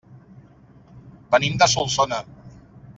Venim 1.37 1.61
de 1.63 1.69
Solsona. 1.77 2.23